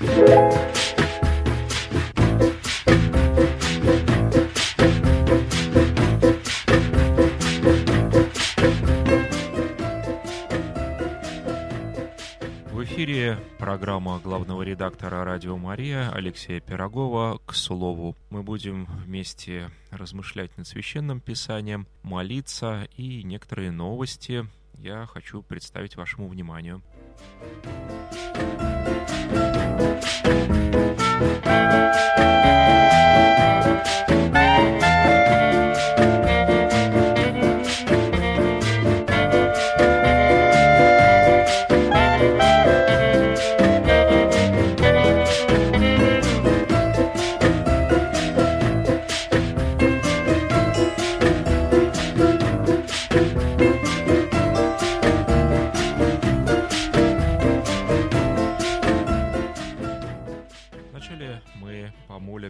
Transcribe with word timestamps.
В 0.00 0.06
эфире 12.84 13.38
программа 13.58 14.18
главного 14.20 14.62
редактора 14.62 15.22
«Радио 15.22 15.58
Мария» 15.58 16.10
Алексея 16.10 16.60
Пирогова 16.60 17.38
«К 17.44 17.52
слову». 17.52 18.16
Мы 18.30 18.42
будем 18.42 18.86
вместе 18.86 19.70
размышлять 19.90 20.56
над 20.56 20.66
Священным 20.66 21.20
Писанием, 21.20 21.86
молиться 22.02 22.88
и 22.96 23.22
некоторые 23.22 23.70
новости 23.70 24.46
я 24.78 25.04
хочу 25.04 25.42
представить 25.42 25.96
вашему 25.96 26.26
вниманию. 26.28 26.80
Вначале 27.62 28.49
thank 30.22 32.04
you. 32.04 32.09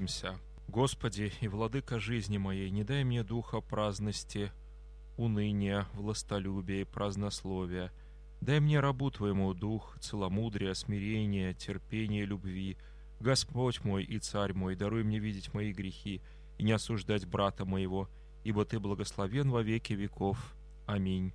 Помолимся. 0.00 0.38
Господи 0.68 1.32
и 1.40 1.48
Владыка 1.48 1.98
жизни 2.00 2.38
моей, 2.38 2.70
не 2.70 2.84
дай 2.84 3.04
мне 3.04 3.22
духа 3.22 3.60
праздности, 3.60 4.52
уныния, 5.16 5.86
властолюбия 5.94 6.82
и 6.82 6.84
празднословия. 6.84 7.92
Дай 8.40 8.60
мне 8.60 8.80
рабу 8.80 9.10
Твоему 9.10 9.52
дух, 9.52 9.96
целомудрия, 10.00 10.74
смирения, 10.74 11.52
терпения, 11.52 12.24
любви. 12.24 12.78
Господь 13.20 13.84
мой 13.84 14.04
и 14.04 14.18
Царь 14.18 14.54
мой, 14.54 14.76
даруй 14.76 15.04
мне 15.04 15.18
видеть 15.18 15.52
мои 15.52 15.72
грехи 15.72 16.22
и 16.56 16.62
не 16.62 16.72
осуждать 16.72 17.26
брата 17.26 17.64
моего, 17.64 18.08
ибо 18.44 18.64
Ты 18.64 18.78
благословен 18.78 19.50
во 19.50 19.62
веки 19.62 19.92
веков. 19.92 20.54
Аминь. 20.86 21.32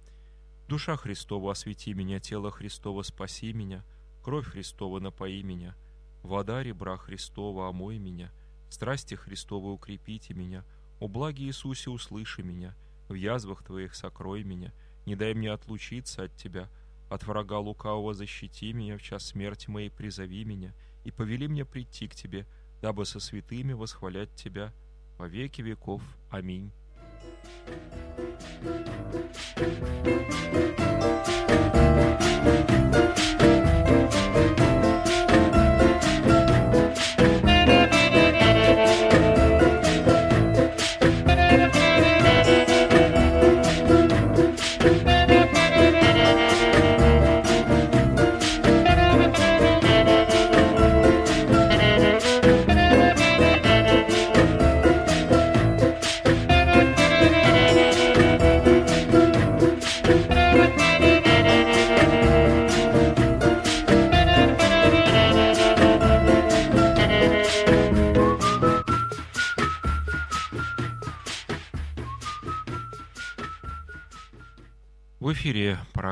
Душа 0.67 0.95
Христова, 0.95 1.51
освети 1.51 1.93
меня, 1.93 2.19
тело 2.19 2.49
Христово, 2.49 3.03
спаси 3.03 3.53
меня, 3.53 3.83
кровь 4.23 4.47
Христова, 4.47 4.99
напои 4.99 5.43
меня, 5.43 5.75
вода 6.23 6.63
ребра 6.63 6.97
Христова, 6.97 7.69
омой 7.69 7.99
меня, 7.99 8.31
страсти 8.75 9.15
Христовы, 9.15 9.71
укрепите 9.71 10.33
меня, 10.33 10.65
о 10.99 11.07
благе 11.07 11.45
Иисусе, 11.45 11.89
услыши 11.89 12.43
меня, 12.43 12.75
в 13.07 13.13
язвах 13.13 13.63
Твоих 13.63 13.95
сокрой 13.95 14.43
меня, 14.43 14.73
не 15.05 15.15
дай 15.15 15.33
мне 15.33 15.51
отлучиться 15.51 16.23
от 16.23 16.35
Тебя, 16.35 16.69
от 17.09 17.25
врага 17.25 17.57
лукавого 17.59 18.13
защити 18.13 18.73
меня, 18.73 18.97
в 18.97 19.01
час 19.01 19.27
смерти 19.27 19.69
моей 19.69 19.89
призови 19.89 20.43
меня, 20.43 20.73
и 21.05 21.11
повели 21.11 21.47
мне 21.47 21.63
прийти 21.63 22.09
к 22.09 22.15
Тебе, 22.15 22.45
дабы 22.81 23.05
со 23.05 23.21
святыми 23.21 23.71
восхвалять 23.71 24.35
Тебя 24.35 24.73
во 25.17 25.27
веки 25.27 25.61
веков. 25.61 26.01
Аминь. 26.29 26.71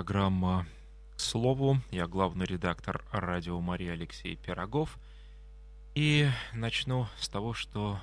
Программа 0.04 0.68
«К 1.16 1.20
слову». 1.22 1.78
Я 1.90 2.08
главный 2.08 2.46
редактор 2.46 3.06
радио 3.14 3.62
Мария 3.62 3.94
Алексей 3.94 4.36
Пирогов. 4.36 5.00
И 5.96 6.30
начну 6.52 7.08
с 7.18 7.30
того, 7.30 7.54
что 7.54 8.02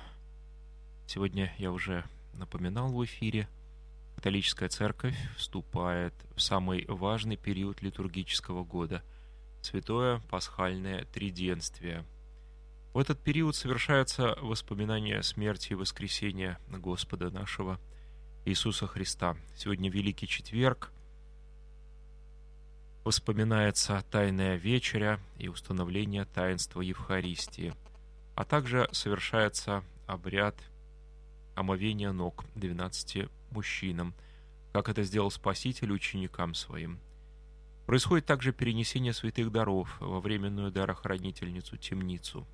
сегодня 1.05 1.53
я 1.59 1.71
уже 1.71 2.03
напоминал 2.33 2.91
в 2.91 3.05
эфире. 3.05 3.47
Католическая 4.15 4.67
церковь 4.67 5.15
вступает 5.37 6.15
в 6.35 6.41
самый 6.41 6.85
важный 6.87 7.37
период 7.37 7.83
литургического 7.83 8.63
года– 8.63 9.03
Святое 9.61 10.21
Пасхальное 10.31 11.05
Триденствие. 11.05 12.03
В 12.95 12.97
этот 12.97 13.19
период 13.19 13.55
совершаются 13.55 14.35
воспоминания 14.41 15.21
смерти 15.21 15.73
и 15.73 15.75
воскресения 15.75 16.57
Господа 16.67 17.29
нашего 17.29 17.79
Иисуса 18.45 18.87
Христа. 18.87 19.37
Сегодня 19.55 19.91
Великий 19.91 20.27
Четверг– 20.27 20.91
вспоминается 23.09 24.03
Тайная 24.11 24.57
Вечеря 24.57 25.19
и 25.39 25.47
установление 25.47 26.25
таинства 26.25 26.81
Евхаристии, 26.81 27.73
а 28.35 28.45
также 28.45 28.87
совершается 28.91 29.83
обряд 30.05 30.55
омовения 31.55 32.11
ног 32.11 32.45
12 32.55 33.27
мужчинам, 33.49 34.13
как 34.71 34.87
это 34.87 35.03
сделал 35.03 35.31
Спаситель 35.31 35.91
ученикам 35.91 36.53
своим. 36.53 36.99
Происходит 37.87 38.25
также 38.25 38.53
перенесение 38.53 39.13
святых 39.13 39.51
даров 39.51 39.97
во 39.99 40.21
временную 40.21 40.71
дарохранительницу 40.71 41.77
темницу. 41.77 42.47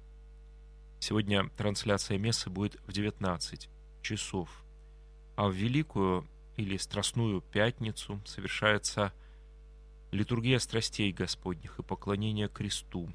Сегодня 1.00 1.50
трансляция 1.58 2.18
мессы 2.18 2.50
будет 2.50 2.82
в 2.88 2.92
19 2.92 3.70
часов, 4.02 4.50
а 5.36 5.48
в 5.48 5.54
Великую 5.54 6.26
или 6.56 6.78
Страстную 6.78 7.42
Пятницу 7.42 8.20
совершается 8.26 9.14
литургия 10.12 10.60
страстей 10.60 11.12
Господних 11.12 11.80
и 11.80 11.84
поклонение 11.84 12.48
кресту. 12.48 13.12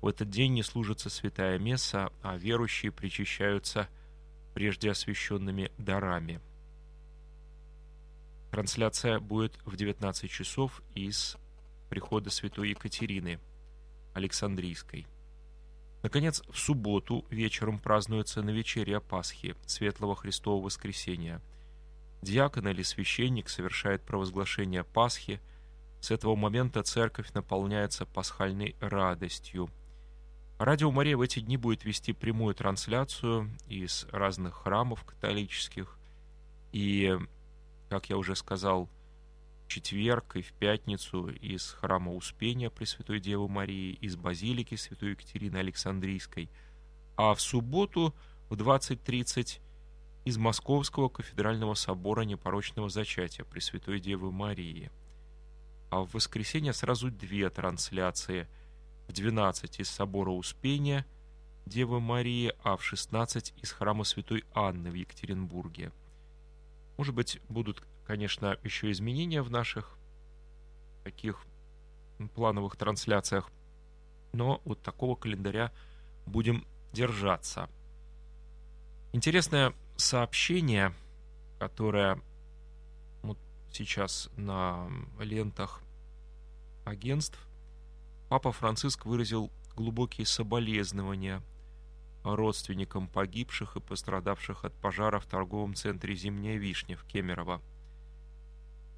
В 0.00 0.08
этот 0.08 0.30
день 0.30 0.54
не 0.54 0.62
служится 0.62 1.10
святая 1.10 1.58
месса, 1.58 2.12
а 2.22 2.36
верующие 2.36 2.92
причащаются 2.92 3.88
прежде 4.54 4.90
освященными 4.90 5.70
дарами. 5.78 6.40
Трансляция 8.50 9.18
будет 9.18 9.58
в 9.64 9.76
19 9.76 10.30
часов 10.30 10.82
из 10.94 11.36
прихода 11.88 12.30
святой 12.30 12.70
Екатерины 12.70 13.38
Александрийской. 14.12 15.06
Наконец, 16.02 16.42
в 16.50 16.58
субботу 16.58 17.24
вечером 17.30 17.78
празднуется 17.78 18.42
новечерие 18.42 19.00
Пасхи, 19.00 19.54
Светлого 19.66 20.16
Христового 20.16 20.64
Воскресения. 20.64 21.40
Диакон 22.22 22.68
или 22.68 22.82
священник 22.82 23.48
совершает 23.48 24.02
провозглашение 24.02 24.84
Пасхи– 24.84 25.40
с 26.02 26.10
этого 26.10 26.34
момента 26.34 26.82
церковь 26.82 27.32
наполняется 27.32 28.04
пасхальной 28.04 28.74
радостью. 28.80 29.70
Радио 30.58 30.90
Мария 30.90 31.16
в 31.16 31.20
эти 31.20 31.38
дни 31.38 31.56
будет 31.56 31.84
вести 31.84 32.12
прямую 32.12 32.56
трансляцию 32.56 33.48
из 33.68 34.08
разных 34.10 34.64
храмов 34.64 35.04
католических. 35.04 35.96
И, 36.72 37.16
как 37.88 38.10
я 38.10 38.16
уже 38.16 38.34
сказал, 38.34 38.88
в 39.64 39.68
четверг 39.68 40.34
и 40.34 40.42
в 40.42 40.52
пятницу 40.54 41.28
из 41.28 41.70
храма 41.70 42.12
Успения 42.14 42.68
Пресвятой 42.68 43.20
Девы 43.20 43.48
Марии, 43.48 43.92
из 43.92 44.16
базилики 44.16 44.74
Святой 44.74 45.12
Екатерины 45.12 45.58
Александрийской, 45.58 46.50
а 47.16 47.32
в 47.32 47.40
субботу 47.40 48.12
в 48.50 48.54
20.30 48.54 49.60
из 50.24 50.36
Московского 50.36 51.08
кафедрального 51.08 51.74
собора 51.74 52.22
непорочного 52.22 52.88
зачатия 52.88 53.44
Пресвятой 53.44 54.00
Девы 54.00 54.32
Марии– 54.32 54.90
а 55.92 56.04
в 56.04 56.14
воскресенье 56.14 56.72
сразу 56.72 57.10
две 57.10 57.50
трансляции. 57.50 58.48
В 59.08 59.12
12 59.12 59.78
из 59.78 59.90
собора 59.90 60.30
Успения 60.30 61.04
Девы 61.66 62.00
Марии, 62.00 62.54
а 62.62 62.78
в 62.78 62.82
16 62.82 63.52
из 63.62 63.72
храма 63.72 64.04
Святой 64.04 64.42
Анны 64.54 64.90
в 64.90 64.94
Екатеринбурге. 64.94 65.92
Может 66.96 67.14
быть, 67.14 67.40
будут, 67.50 67.82
конечно, 68.06 68.56
еще 68.64 68.90
изменения 68.90 69.42
в 69.42 69.50
наших 69.50 69.98
таких 71.04 71.44
плановых 72.34 72.76
трансляциях. 72.76 73.50
но 74.32 74.62
вот 74.64 74.80
такого 74.80 75.14
календаря 75.14 75.70
будем 76.24 76.64
держаться. 76.94 77.68
Интересное 79.12 79.74
сообщение, 79.96 80.94
которое 81.58 82.18
сейчас 83.74 84.30
на 84.36 84.88
лентах 85.18 85.80
агентств, 86.84 87.38
Папа 88.32 88.50
Франциск 88.50 89.04
выразил 89.04 89.52
глубокие 89.76 90.26
соболезнования 90.26 91.42
родственникам 92.24 93.06
погибших 93.06 93.76
и 93.76 93.80
пострадавших 93.80 94.64
от 94.64 94.72
пожара 94.72 95.20
в 95.20 95.26
торговом 95.26 95.74
центре 95.74 96.14
«Зимняя 96.14 96.56
вишня» 96.56 96.96
в 96.96 97.04
Кемерово. 97.04 97.60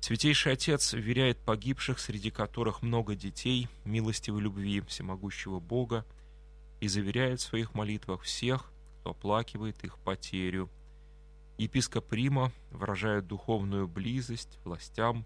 Святейший 0.01 0.53
Отец 0.53 0.93
веряет 0.93 1.39
погибших, 1.39 1.99
среди 1.99 2.31
которых 2.31 2.83
много 2.83 3.17
детей, 3.17 3.69
милостивой 3.85 4.43
любви 4.43 4.83
всемогущего 4.83 5.59
Бога, 5.59 6.07
и 6.81 6.87
заверяет 6.87 7.41
в 7.41 7.45
своих 7.45 7.75
молитвах 7.75 8.23
всех, 8.23 8.71
кто 9.01 9.11
оплакивает 9.11 9.83
их 9.83 9.99
потерю. 9.99 10.71
Епископ 11.57 12.13
Рима 12.13 12.53
выражает 12.71 13.27
духовную 13.27 13.87
близость 13.87 14.59
властям 14.65 15.25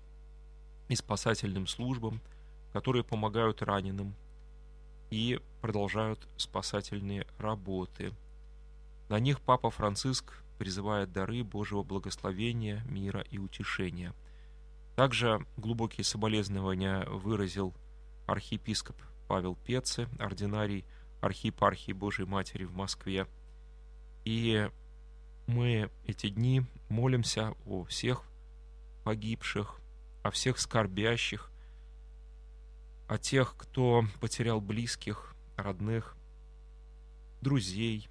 и 0.88 0.94
спасательным 0.94 1.66
службам, 1.66 2.20
которые 2.72 3.02
помогают 3.02 3.62
раненым 3.62 4.14
и 5.10 5.40
продолжают 5.62 6.28
спасательные 6.36 7.26
работы. 7.38 8.12
На 9.08 9.18
них 9.18 9.40
Папа 9.40 9.70
Франциск 9.70 10.34
призывает 10.58 11.12
дары 11.12 11.42
Божьего 11.44 11.82
благословения, 11.82 12.84
мира 12.86 13.24
и 13.30 13.38
утешения. 13.38 14.12
Также 14.96 15.46
глубокие 15.56 16.04
соболезнования 16.04 17.04
выразил 17.06 17.72
архиепископ 18.26 18.96
Павел 19.28 19.56
Пеце, 19.56 20.08
ординарий 20.18 20.84
архиепархии 21.20 21.92
Божьей 21.92 22.26
Матери 22.26 22.64
в 22.64 22.74
Москве. 22.74 23.26
И 24.24 24.68
мы 25.48 25.90
эти 26.04 26.28
дни 26.28 26.62
молимся 26.90 27.54
о 27.64 27.82
всех 27.84 28.22
погибших, 29.02 29.80
о 30.22 30.30
всех 30.30 30.58
скорбящих, 30.58 31.50
о 33.08 33.16
тех, 33.16 33.56
кто 33.56 34.04
потерял 34.20 34.60
близких, 34.60 35.34
родных, 35.56 36.16
друзей. 37.40 38.08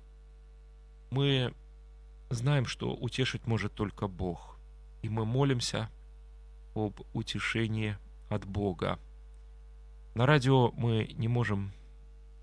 Мы 1.12 1.54
знаем, 2.32 2.66
что 2.66 2.96
утешить 2.96 3.46
может 3.46 3.72
только 3.74 4.08
Бог, 4.08 4.58
и 5.04 5.08
мы 5.08 5.24
молимся 5.24 5.92
об 6.74 7.00
утешении 7.14 7.98
от 8.30 8.46
Бога. 8.46 9.00
На 10.16 10.26
радио 10.26 10.72
мы 10.72 11.14
не 11.14 11.28
можем 11.28 11.72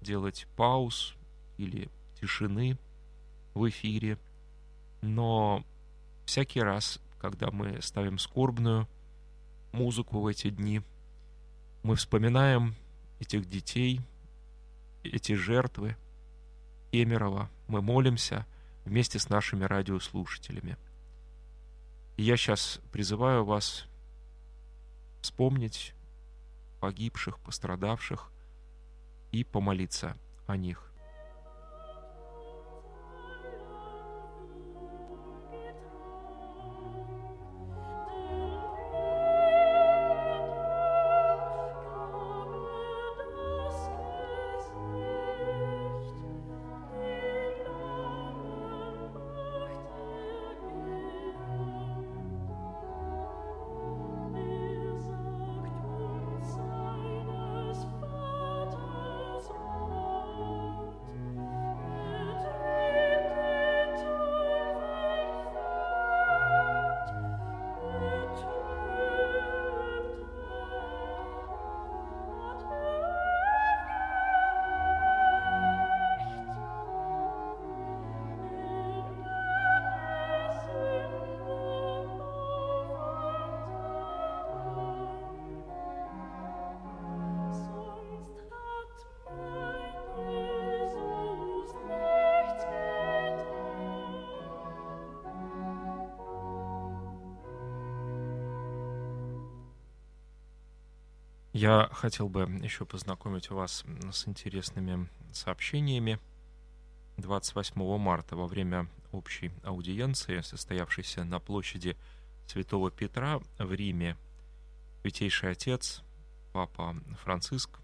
делать 0.01 0.47
пауз 0.57 1.17
или 1.59 1.91
тишины 2.21 2.79
в 3.55 3.69
эфире, 3.69 4.19
но 5.05 5.65
всякий 6.25 6.61
раз, 6.61 6.99
когда 7.21 7.51
мы 7.51 7.81
ставим 7.81 8.19
скорбную 8.19 8.89
музыку 9.73 10.21
в 10.21 10.27
эти 10.27 10.51
дни– 10.51 10.83
мы 11.85 11.97
вспоминаем 11.97 12.75
этих 13.21 13.47
детей, 13.47 14.01
эти 15.03 15.35
жертвы 15.35 15.97
Кемерова, 16.91 17.51
мы 17.69 17.83
молимся 17.83 18.47
вместе 18.87 19.19
с 19.19 19.29
нашими 19.29 19.65
радиослушателями. 19.65 20.79
И 22.17 22.23
я 22.23 22.39
сейчас 22.39 22.81
призываю 22.91 23.45
вас 23.45 23.85
вспомнить 25.21 25.95
погибших, 26.81 27.39
пострадавших 27.41 28.33
и 29.31 29.45
помолиться 29.45 30.17
о 30.47 30.57
них. 30.57 30.91
Я 101.55 101.89
хотел 101.93 102.29
бы 102.29 102.41
еще 102.65 102.85
познакомить 102.85 103.49
вас 103.49 103.85
с 104.11 104.27
интересными 104.27 105.09
сообщениями. 105.33 106.19
28 107.19 107.97
марта 107.97 108.35
во 108.35 108.49
время 108.49 108.89
общей 109.13 109.53
аудиенции, 109.63 110.41
состоявшейся 110.41 111.23
на 111.23 111.39
площади 111.39 111.97
Святого 112.49 112.91
Петра 112.91 113.39
в 113.57 113.73
Риме, 113.73 114.17
Святейший 115.03 115.53
Отец, 115.53 116.03
Папа 116.53 116.97
Франциск, 117.23 117.79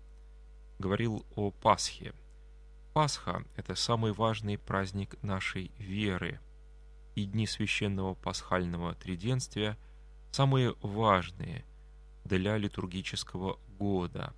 говорил 0.81 1.25
о 1.37 1.53
Пасхе. 1.53 2.13
Пасха– 2.93 3.45
это 3.57 3.77
самый 3.77 4.13
важный 4.13 4.59
праздник 4.59 5.15
нашей 5.23 5.71
веры, 5.79 6.41
и 7.15 7.25
дни 7.25 7.47
священного 7.47 8.15
пасхального 8.15 8.97
триденствия 8.97 9.79
самые 10.33 10.75
важные– 10.83 11.65
для 12.31 12.57
литургического 12.57 13.59
года. 13.79 14.33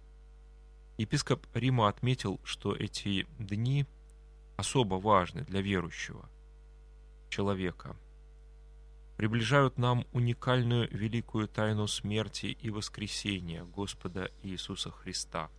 Епископ 0.96 1.46
Рима 1.54 1.88
отметил, 1.88 2.40
что 2.42 2.74
эти 2.74 3.26
дни 3.38 3.86
особо 4.56 4.94
важны 4.94 5.42
для 5.42 5.60
верующего 5.60 6.28
человека, 7.28 7.96
приближают 9.16 9.78
нам 9.78 10.06
уникальную 10.12 10.88
великую 10.90 11.48
тайну 11.48 11.86
смерти 11.86 12.46
и 12.46 12.70
воскресения 12.70 13.64
Господа 13.64 14.30
Иисуса 14.42 14.90
Христа. 14.90 15.50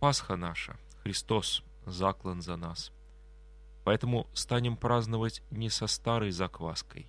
Пасха 0.00 0.36
наша, 0.36 0.76
Христос 1.02 1.62
заклан 1.86 2.42
за 2.42 2.56
нас. 2.56 2.92
Поэтому 3.84 4.26
станем 4.32 4.76
праздновать 4.76 5.42
не 5.50 5.70
со 5.70 5.86
старой 5.86 6.30
закваской, 6.30 7.08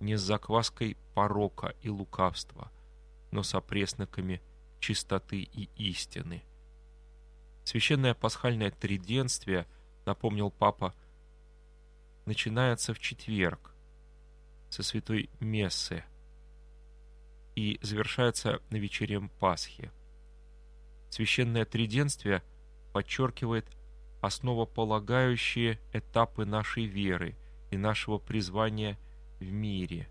не 0.00 0.16
с 0.16 0.20
закваской 0.20 0.96
порока 1.14 1.74
и 1.82 1.88
лукавства, 1.88 2.70
но 3.30 3.42
с 3.42 3.54
опресноками 3.54 4.40
чистоты 4.80 5.40
и 5.40 5.68
истины. 5.76 6.42
Священное 7.64 8.14
пасхальное 8.14 8.70
триденствие, 8.70 9.66
напомнил 10.06 10.50
папа, 10.50 10.94
начинается 12.24 12.94
в 12.94 12.98
четверг 12.98 13.74
со 14.70 14.82
святой 14.82 15.30
мессы 15.40 16.04
и 17.54 17.78
завершается 17.82 18.60
на 18.70 18.76
вечерем 18.76 19.30
Пасхи. 19.40 19.90
Священное 21.10 21.64
триденствие 21.64 22.42
подчеркивает 22.92 23.66
основополагающие 24.20 25.80
этапы 25.92 26.44
нашей 26.44 26.84
веры 26.84 27.34
и 27.70 27.76
нашего 27.76 28.18
призвания– 28.18 28.96
в 29.40 29.50
мире. 29.50 30.08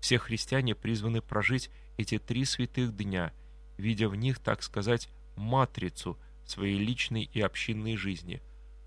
Все 0.00 0.18
христиане 0.18 0.74
призваны 0.74 1.20
прожить 1.20 1.70
эти 1.96 2.18
три 2.18 2.44
святых 2.44 2.96
дня, 2.96 3.32
видя 3.76 4.08
в 4.08 4.14
них, 4.14 4.38
так 4.38 4.62
сказать, 4.62 5.08
матрицу 5.36 6.18
своей 6.44 6.78
личной 6.78 7.28
и 7.32 7.40
общинной 7.40 7.96
жизни, 7.96 8.40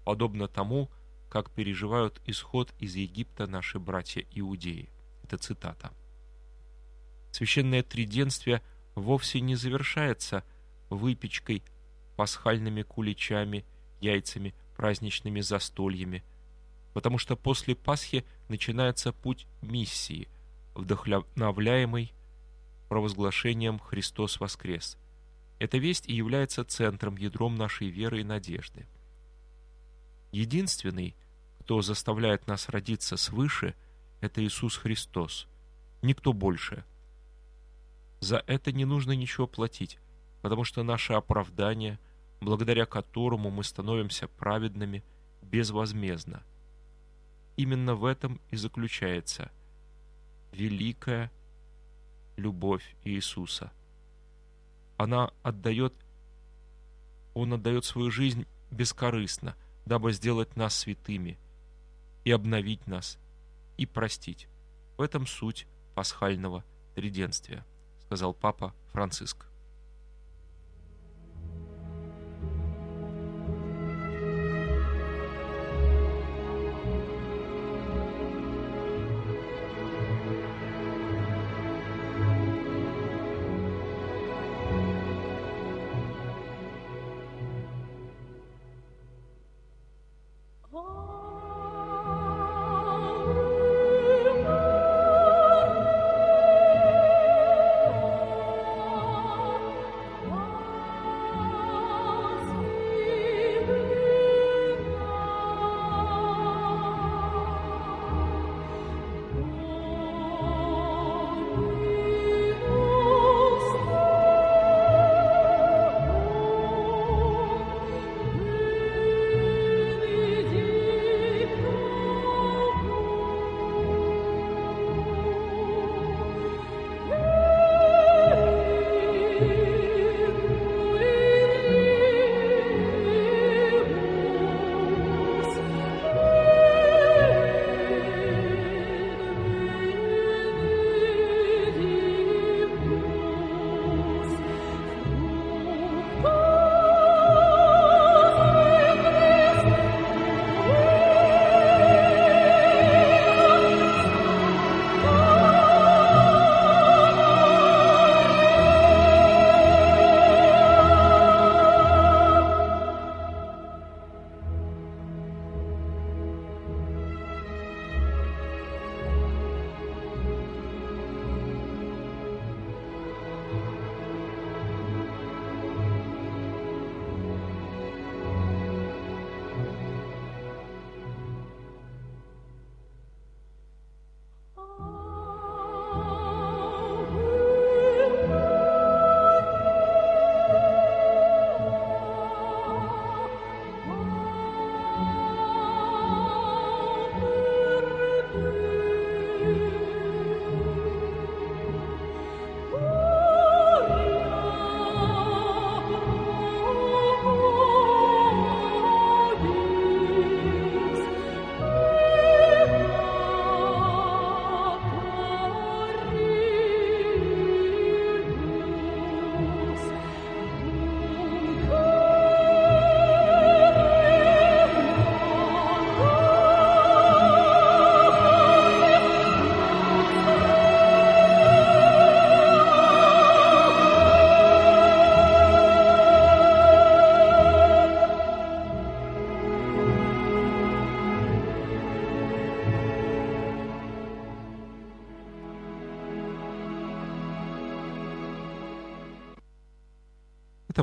подобно 0.06 0.48
тому, 0.48 0.90
как 1.30 1.50
переживают 1.52 2.22
исход 2.26 2.74
из 2.80 2.96
Египта 2.96 3.48
наши 3.48 3.80
братья-иудеи. 3.80 4.90
Это 5.24 5.38
цитата. 5.38 5.92
Священное 7.32 7.84
триденствие 7.84 8.62
вовсе 8.96 9.40
не 9.40 9.56
завершается 9.56 10.44
выпечкой 10.90 11.64
пасхальными 12.18 12.82
куличами, 12.82 13.64
яйцами, 14.02 14.54
праздничными 14.76 15.40
застольями, 15.40 16.24
потому 16.94 17.18
что 17.18 17.36
после 17.36 17.76
Пасхи 17.76 18.26
начинается 18.50 19.14
путь 19.14 19.48
миссии, 19.62 20.28
вдохновляемый 20.76 22.14
провозглашением 22.90 23.80
«Христос 23.80 24.40
воскрес». 24.40 24.98
Эта 25.60 25.78
весть 25.78 26.08
и 26.08 26.14
является 26.14 26.64
центром, 26.66 27.18
ядром 27.18 27.56
нашей 27.56 27.90
веры 27.90 28.22
и 28.22 28.24
надежды. 28.24 28.88
Единственный, 30.32 31.16
кто 31.60 31.82
заставляет 31.82 32.48
нас 32.48 32.70
родиться 32.70 33.16
свыше, 33.16 33.76
это 34.22 34.44
Иисус 34.44 34.78
Христос. 34.78 35.48
Никто 36.02 36.34
больше. 36.34 36.84
За 38.20 38.44
это 38.48 38.72
не 38.72 38.86
нужно 38.86 39.12
ничего 39.12 39.46
платить, 39.46 40.00
потому 40.42 40.64
что 40.64 40.84
наше 40.84 41.14
оправдание, 41.14 42.00
благодаря 42.40 42.86
которому 42.86 43.52
мы 43.52 43.64
становимся 43.64 44.28
праведными, 44.28 45.04
безвозмездно. 45.42 46.44
Именно 47.62 47.94
в 47.94 48.06
этом 48.06 48.42
и 48.50 48.56
заключается 48.56 49.52
великая 50.52 51.32
любовь 52.36 52.96
Иисуса. 53.04 53.72
Она 54.98 55.30
отдает, 55.44 55.94
Он 57.36 57.54
отдает 57.54 57.86
свою 57.86 58.10
жизнь 58.10 58.48
бескорыстно, 58.72 59.56
дабы 59.86 60.12
сделать 60.12 60.56
нас 60.56 60.76
святыми 60.76 61.38
и 62.24 62.32
обновить 62.32 62.88
нас, 62.88 63.20
и 63.78 63.86
простить. 63.86 64.48
В 64.98 65.04
этом 65.04 65.28
суть 65.28 65.68
пасхального 65.94 66.66
треденствия, 66.96 67.64
сказал 68.08 68.34
Папа 68.34 68.74
Франциск. 68.92 69.51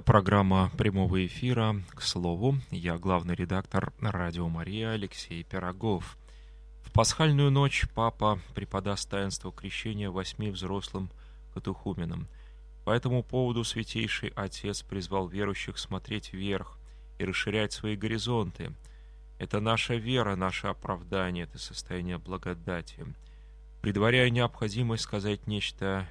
Программа 0.09 0.71
прямого 0.79 1.27
эфира. 1.27 1.83
К 1.91 2.01
слову, 2.01 2.57
я 2.71 2.97
главный 2.97 3.35
редактор 3.35 3.93
«Радио 4.01 4.49
Мария» 4.49 4.93
Алексей 4.93 5.45
Пирогов. 5.45 6.17
В 6.81 6.91
пасхальную 6.93 7.51
ночь 7.51 7.85
папа 7.95 8.39
преподаст 8.55 9.11
таинство 9.11 9.53
крещения 9.53 10.09
восьми 10.09 10.49
взрослым 10.49 11.11
катехуменам. 11.53 12.27
По 12.87 12.91
этому 12.93 13.23
поводу 13.23 13.65
Святейший 13.65 14.33
Отец 14.35 14.81
призвал 14.81 15.29
верующих 15.29 15.77
смотреть 15.77 16.33
вверх 16.33 16.79
и 17.19 17.27
расширять 17.27 17.75
свои 17.75 17.95
горизонты. 17.95 18.73
Это 19.39 19.61
наша 19.61 19.97
вера, 19.97 20.37
наше 20.37 20.69
оправдание, 20.69 21.45
это 21.45 21.59
состояние 21.59 22.17
благодати. 22.17 23.05
Предваряя 23.83 24.31
необходимость 24.31 25.03
сказать 25.03 25.47
нечто 25.47 26.09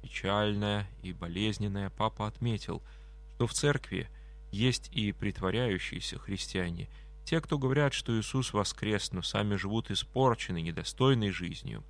печальное 0.00 0.88
и 1.02 1.12
болезненное, 1.12 1.90
папа 1.90 2.26
отметил– 2.26 2.82
что 3.34 3.48
в 3.48 3.52
церкви 3.52 4.08
есть 4.52 4.88
и 4.92 5.10
притворяющиеся 5.10 6.18
христиане, 6.18 6.88
те, 7.24 7.40
кто 7.40 7.58
говорят, 7.58 7.92
что 7.92 8.16
Иисус 8.18 8.52
воскрес, 8.52 9.10
но 9.12 9.22
сами 9.22 9.56
живут 9.56 9.90
испорченной, 9.90 10.62
недостойной 10.62 11.30
жизнью. 11.30 11.82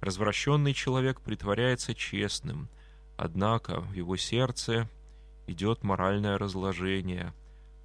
Развращенный 0.00 0.74
человек 0.74 1.20
притворяется 1.20 1.94
честным, 1.94 2.68
однако 3.16 3.80
в 3.80 3.94
его 3.94 4.16
сердце 4.16 4.88
идет 5.48 5.82
моральное 5.82 6.38
разложение. 6.38 7.32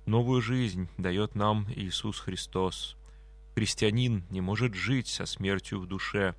Новую 0.06 0.42
жизнь 0.42 0.88
дает 0.98 1.34
нам 1.34 1.66
Иисус 1.76 2.20
Христос. 2.20 2.98
Христианин 3.56 4.26
не 4.30 4.42
может 4.42 4.76
жить 4.76 5.08
со 5.08 5.26
смертью 5.26 5.80
в 5.80 5.88
душе. 5.88 6.36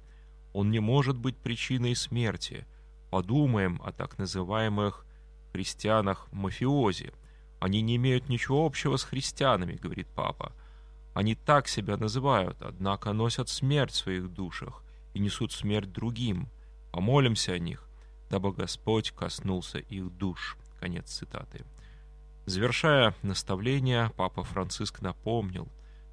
Он 0.52 0.70
не 0.70 0.80
может 0.80 1.16
быть 1.16 1.36
причиной 1.36 1.96
смерти. 1.96 2.66
Подумаем 3.10 3.80
о 3.84 3.90
так 3.90 4.18
называемых 4.18 5.06
христианах-мафиози, 5.52 7.12
Они 7.60 7.80
не 7.80 7.94
имеют 7.96 8.28
ничего 8.28 8.66
общего 8.66 8.96
с 8.96 9.04
христианами, 9.04 9.74
говорит 9.74 10.08
папа. 10.16 10.52
Они 11.14 11.36
так 11.36 11.68
себя 11.68 11.96
называют, 11.96 12.60
однако 12.60 13.12
носят 13.12 13.48
смерть 13.48 13.92
в 13.92 13.96
своих 13.96 14.32
душах 14.32 14.82
и 15.14 15.20
несут 15.20 15.52
смерть 15.52 15.92
другим. 15.92 16.48
Помолимся 16.90 17.52
о 17.52 17.58
них, 17.58 17.88
дабы 18.30 18.52
Господь 18.52 19.12
коснулся 19.12 19.78
их 19.78 20.10
душ. 20.16 20.56
Конец 20.80 21.10
цитаты. 21.10 21.64
Завершая 22.46 23.14
наставление, 23.22 24.10
папа 24.16 24.42
Франциск 24.42 25.00
напомнил, 25.00 25.68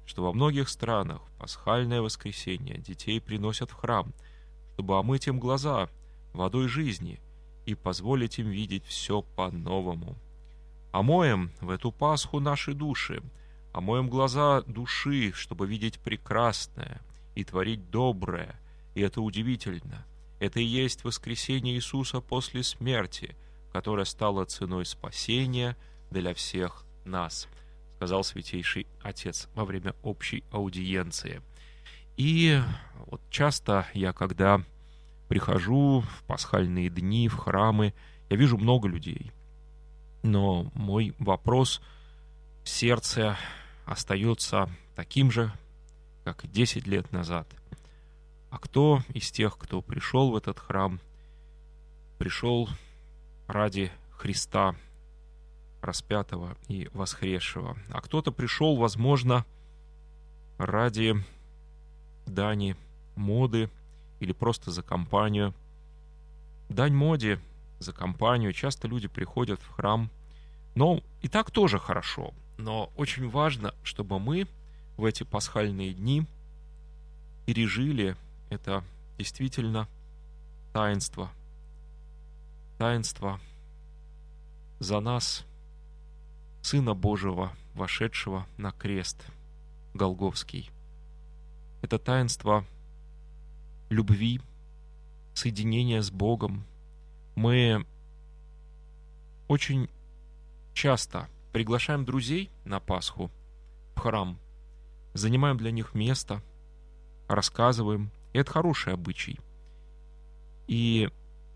что 0.06 0.22
во 0.22 0.32
многих 0.32 0.68
странах 0.68 1.22
в 1.22 1.40
пасхальное 1.40 2.00
воскресенье 2.00 2.78
детей 2.78 3.20
приносят 3.20 3.70
в 3.70 3.74
храм, 3.74 4.12
чтобы 4.74 4.96
омыть 4.96 5.26
им 5.26 5.40
глаза 5.40 5.88
водой 6.32 6.68
жизни 6.68 7.20
и 7.70 7.74
позволить 7.74 8.38
им 8.38 8.48
видеть 8.48 8.84
все 8.84 9.22
по-новому. 9.22 10.16
Омоем 10.92 11.50
в 11.60 11.70
эту 11.70 11.92
Пасху 11.92 12.40
наши 12.40 12.74
души, 12.74 13.22
омоем 13.72 14.08
глаза 14.08 14.62
души, 14.62 15.32
чтобы 15.32 15.66
видеть 15.66 15.98
прекрасное 16.00 17.00
и 17.34 17.44
творить 17.44 17.90
доброе, 17.90 18.60
и 18.94 19.00
это 19.00 19.20
удивительно. 19.20 20.04
Это 20.40 20.60
и 20.60 20.64
есть 20.64 21.04
воскресение 21.04 21.74
Иисуса 21.76 22.20
после 22.20 22.62
смерти, 22.62 23.36
которое 23.72 24.04
стало 24.04 24.44
ценой 24.44 24.84
спасения– 24.84 25.76
для 26.10 26.34
всех 26.34 26.84
нас, 27.04 27.48
сказал 27.96 28.24
Святейший 28.24 28.86
Отец 29.02 29.48
во 29.54 29.64
время 29.64 29.94
общей 30.02 30.44
аудиенции. 30.50 31.40
И 32.16 32.60
вот 33.06 33.20
часто 33.30 33.86
я, 33.94 34.12
когда 34.12 34.62
прихожу 35.30 36.00
в 36.00 36.24
пасхальные 36.24 36.90
дни, 36.90 37.28
в 37.28 37.36
храмы, 37.36 37.94
я 38.30 38.36
вижу 38.36 38.58
много 38.58 38.88
людей. 38.88 39.30
Но 40.24 40.72
мой 40.74 41.14
вопрос 41.20 41.80
в 42.64 42.68
сердце 42.68 43.38
остается 43.86 44.68
таким 44.96 45.30
же, 45.30 45.52
как 46.24 46.44
и 46.44 46.48
10 46.48 46.84
лет 46.88 47.12
назад. 47.12 47.46
А 48.50 48.58
кто 48.58 49.04
из 49.14 49.30
тех, 49.30 49.56
кто 49.56 49.80
пришел 49.82 50.32
в 50.32 50.36
этот 50.36 50.58
храм, 50.58 50.98
пришел 52.18 52.68
ради 53.46 53.92
Христа, 54.10 54.74
распятого 55.80 56.56
и 56.66 56.88
воскресшего. 56.92 57.78
А 57.90 58.00
кто-то 58.00 58.32
пришел, 58.32 58.76
возможно, 58.76 59.46
ради 60.58 61.14
дани 62.26 62.74
моды 63.14 63.70
или 64.20 64.32
просто 64.32 64.70
за 64.70 64.82
компанию. 64.82 65.54
Дань 66.68 66.94
моде 66.94 67.40
за 67.78 67.92
компанию. 67.92 68.52
Часто 68.52 68.86
люди 68.86 69.08
приходят 69.08 69.60
в 69.60 69.70
храм. 69.70 70.10
Но 70.74 71.02
и 71.22 71.28
так 71.28 71.50
тоже 71.50 71.78
хорошо. 71.78 72.32
Но 72.58 72.92
очень 72.96 73.28
важно, 73.28 73.74
чтобы 73.82 74.20
мы 74.20 74.46
в 74.96 75.04
эти 75.04 75.24
пасхальные 75.24 75.94
дни 75.94 76.26
пережили 77.46 78.16
это 78.50 78.84
действительно 79.18 79.88
таинство. 80.72 81.30
Таинство 82.78 83.40
за 84.78 85.00
нас– 85.00 85.44
Сына 86.62 86.94
Божьего, 86.94 87.52
вошедшего 87.74 88.46
на 88.58 88.70
крест 88.70 89.24
Голговский. 89.94 90.70
Это 91.80 91.98
таинство 91.98 92.66
любви, 93.90 94.40
соединения 95.34 96.00
с 96.00 96.10
Богом. 96.10 96.64
Мы 97.34 97.84
очень 99.48 99.90
часто 100.72 101.28
приглашаем 101.52 102.04
друзей 102.04 102.50
на 102.64 102.80
Пасху 102.80 103.30
в 103.94 104.00
храм, 104.00 104.38
занимаем 105.12 105.58
для 105.58 105.72
них 105.72 105.94
место, 105.94 106.42
рассказываем. 107.28 108.10
И 108.32 108.38
это 108.38 108.52
хороший 108.52 108.94
обычай. 108.94 109.38
И 110.68 111.10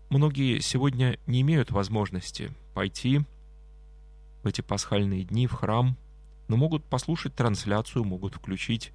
многие 0.09 0.59
сегодня 0.59 1.17
не 1.25 1.41
имеют 1.41 1.71
возможности 1.71 2.51
пойти 2.73 3.21
в 4.43 4.47
эти 4.47 4.59
пасхальные 4.61 5.23
дни 5.23 5.47
в 5.47 5.53
храм, 5.53 5.97
но 6.49 6.57
могут 6.57 6.83
послушать 6.83 7.33
трансляцию, 7.33 8.03
могут 8.03 8.35
включить 8.35 8.91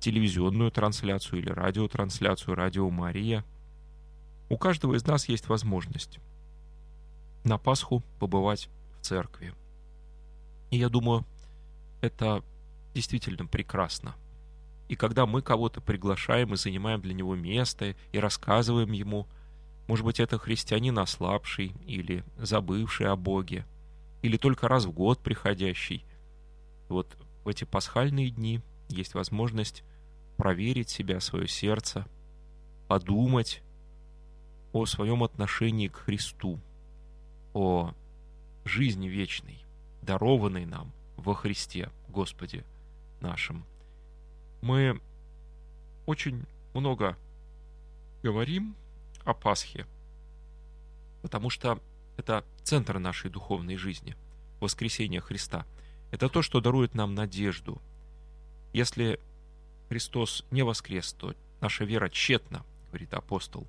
телевизионную 0.00 0.70
трансляцию 0.70 1.40
или 1.40 1.50
радиотрансляцию 1.50 2.54
«Радио 2.54 2.88
Мария». 2.90 3.44
У 4.48 4.58
каждого 4.58 4.94
из 4.94 5.06
нас 5.06 5.28
есть 5.28 5.48
возможность 5.48 6.18
на 7.44 7.58
Пасху 7.58 8.02
побывать 8.18 8.68
в 8.98 9.04
церкви. 9.04 9.54
И 10.70 10.78
я 10.78 10.88
думаю, 10.88 11.24
это 12.00 12.42
действительно 12.94 13.46
прекрасно. 13.46 14.16
И 14.88 14.96
когда 14.96 15.26
мы 15.26 15.42
кого-то 15.42 15.80
приглашаем 15.80 16.54
и 16.54 16.56
занимаем 16.56 17.00
для 17.00 17.14
него 17.14 17.36
место 17.36 17.94
и 18.12 18.18
рассказываем 18.18 18.90
ему, 18.90 19.28
может 19.86 20.04
быть, 20.04 20.18
это 20.18 20.38
христианин 20.38 20.98
ослабший 20.98 21.74
или 21.86 22.24
забывший 22.38 23.06
о 23.06 23.16
Боге– 23.16 23.66
или 24.22 24.36
только 24.36 24.68
раз 24.68 24.84
в 24.84 24.92
год 24.92 25.20
приходящий. 25.20 26.04
Вот 26.88 27.16
в 27.44 27.48
эти 27.48 27.64
пасхальные 27.64 28.30
дни 28.30 28.60
есть 28.88 29.14
возможность 29.14 29.82
проверить 30.40 30.88
себя, 30.88 31.20
свое 31.20 31.46
сердце, 31.46 32.06
подумать 32.88 33.62
о 34.72 34.86
своем 34.86 35.22
отношении 35.22 35.88
к 35.88 35.96
Христу, 35.96 36.58
о 37.52 37.92
жизни 38.64 39.06
вечной, 39.06 39.62
дарованной 40.00 40.64
нам 40.64 40.92
во 41.18 41.34
Христе, 41.34 41.90
Господе 42.08 42.64
нашим. 43.20 43.66
Мы 44.62 44.98
очень 46.06 46.46
много 46.72 47.18
говорим 48.22 48.74
о 49.24 49.34
Пасхе, 49.34 49.86
потому 51.20 51.50
что 51.50 51.80
это 52.16 52.46
центр 52.62 52.98
нашей 52.98 53.30
духовной 53.30 53.76
жизни, 53.76 54.16
воскресение 54.58 55.20
Христа. 55.20 55.66
Это 56.10 56.30
то, 56.30 56.40
что 56.40 56.62
дарует 56.62 56.94
нам 56.94 57.14
надежду. 57.14 57.78
Если 58.72 59.20
Христос 59.90 60.44
не 60.52 60.62
воскрес, 60.62 61.12
то 61.14 61.34
наша 61.60 61.84
вера 61.84 62.08
тщетна, 62.08 62.64
говорит 62.86 63.12
апостол. 63.12 63.66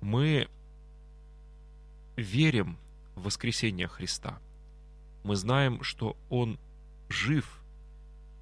Мы 0.00 0.48
верим 2.16 2.76
в 3.14 3.22
воскресение 3.22 3.86
Христа. 3.86 4.40
Мы 5.22 5.36
знаем, 5.36 5.84
что 5.84 6.16
Он 6.30 6.58
жив 7.08 7.62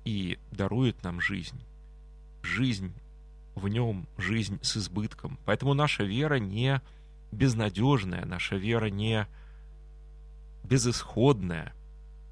и 0.06 0.38
дарует 0.50 1.02
нам 1.02 1.20
жизнь. 1.20 1.60
Жизнь 2.42 2.94
в 3.54 3.68
нем, 3.68 4.06
жизнь 4.16 4.58
с 4.62 4.78
избытком. 4.78 5.38
Поэтому 5.44 5.74
наша 5.74 6.04
вера 6.04 6.36
не 6.36 6.80
безнадежная, 7.32 8.24
наша 8.24 8.56
вера 8.56 8.86
не 8.86 9.26
безысходная, 10.64 11.74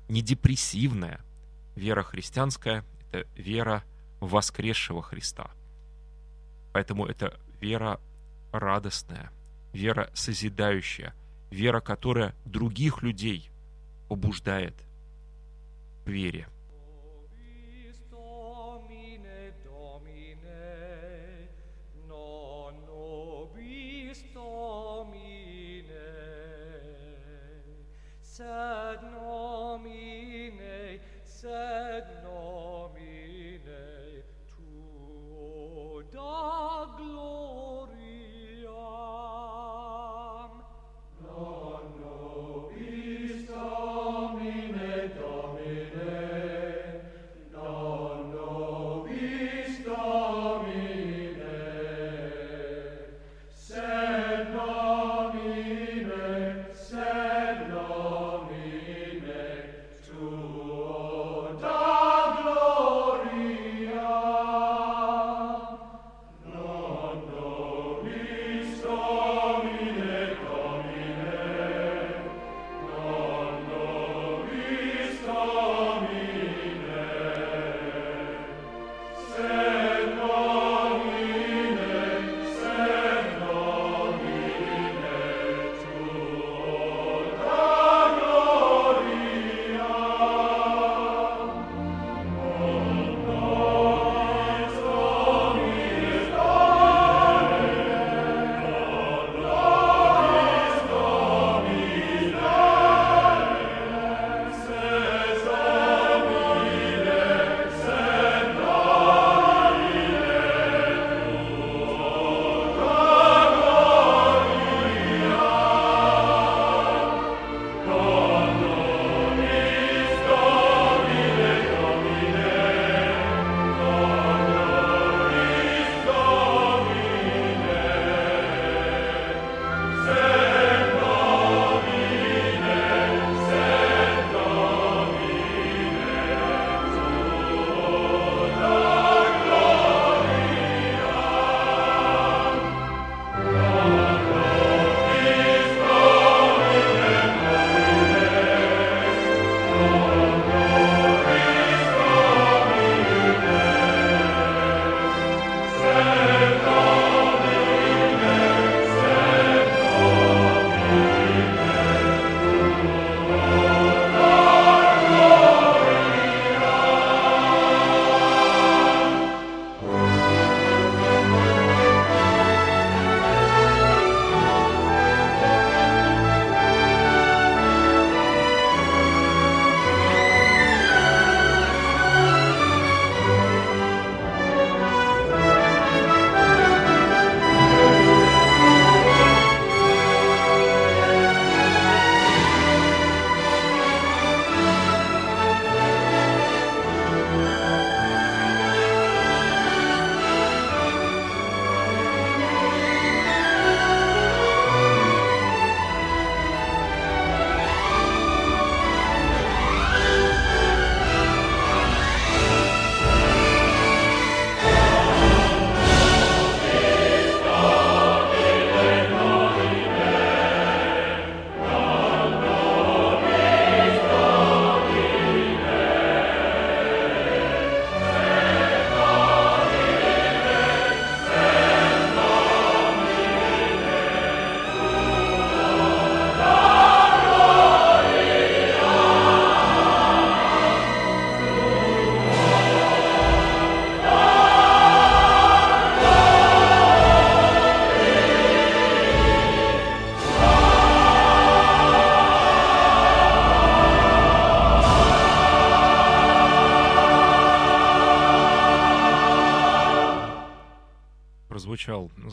не 0.08 0.22
депрессивная. 0.22 1.20
Вера 1.74 2.02
христианская– 2.02 2.86
это 3.12 3.28
вера 3.36 3.84
воскресшего 4.20 5.02
Христа. 5.02 5.50
Поэтому 6.72 7.06
это 7.06 7.38
вера 7.60 8.00
радостная, 8.52 9.30
вера 9.72 10.10
созидающая, 10.14 11.14
вера, 11.50 11.80
которая 11.80 12.34
других 12.44 13.02
людей 13.02 13.50
побуждает 14.08 14.74
к 16.04 16.08
вере– 16.08 16.48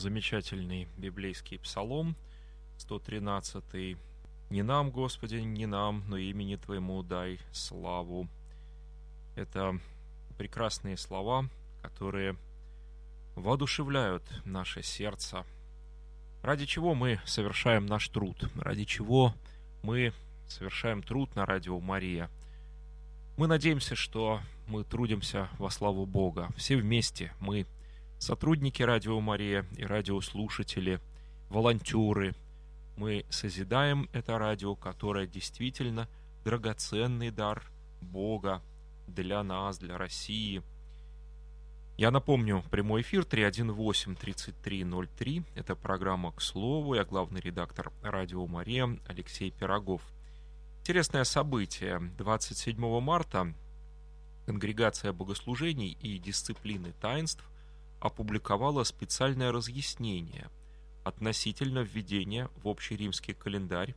замечательный 0.03 0.89
библейский 0.97 1.57
псалом, 1.57 2.17
113 2.77 3.97
«Не 4.49 4.61
нам, 4.61 4.91
Господи, 4.91 5.37
не 5.37 5.65
нам, 5.65 6.03
но 6.09 6.17
имени 6.17 6.57
Твоему 6.57 7.01
дай 7.03 7.39
славу». 7.53 8.27
Это 9.37 9.79
прекрасные 10.37 10.97
слова, 10.97 11.49
которые 11.81 12.35
воодушевляют 13.35 14.23
наше 14.43 14.83
сердце. 14.83 15.45
Ради 16.41 16.65
чего 16.65 16.95
мы 16.95 17.21
совершаем 17.25 17.85
наш 17.85 18.09
труд? 18.09 18.51
Ради 18.55 18.83
чего 18.83 19.33
мы 19.83 20.11
совершаем 20.49 21.01
труд 21.01 21.33
на 21.37 21.45
радио 21.45 21.79
Мария? 21.79 22.29
Мы 23.37 23.47
надеемся, 23.47 23.95
что 23.95 24.41
мы 24.67 24.83
трудимся 24.83 25.47
во 25.57 25.69
славу 25.69 26.05
Бога. 26.05 26.49
Все 26.57 26.75
вместе 26.75 27.33
мы 27.39 27.65
сотрудники 28.23 28.81
Радио 28.81 29.19
Мария 29.19 29.67
и 29.75 29.83
радиослушатели, 29.83 31.01
волонтеры. 31.49 32.33
Мы 32.95 33.25
созидаем 33.29 34.09
это 34.13 34.37
радио, 34.37 34.75
которое 34.75 35.27
действительно 35.27 36.07
драгоценный 36.45 37.31
дар 37.31 37.69
Бога 37.99 38.61
для 39.07 39.43
нас, 39.43 39.77
для 39.77 39.97
России. 39.97 40.63
Я 41.97 42.11
напомню, 42.11 42.63
прямой 42.71 43.01
эфир 43.01 43.23
318-3303. 43.23 45.43
Это 45.55 45.75
программа 45.75 46.31
«К 46.31 46.39
слову». 46.41 46.95
Я 46.95 47.03
главный 47.03 47.41
редактор 47.41 47.91
«Радио 48.01 48.47
Мария» 48.47 48.97
Алексей 49.05 49.51
Пирогов. 49.51 50.01
Интересное 50.79 51.25
событие. 51.25 51.99
27 52.17 53.01
марта 53.01 53.53
Конгрегация 54.45 55.11
богослужений 55.11 55.97
и 56.01 56.17
дисциплины 56.19 56.93
таинств 57.01 57.43
опубликовала 58.03 58.83
специальное 58.83 59.53
разъяснение 59.53 60.49
относительно 61.05 61.79
введения 61.79 62.49
в 62.57 62.67
общий 62.67 62.97
римский 62.97 63.33
календарь 63.33 63.95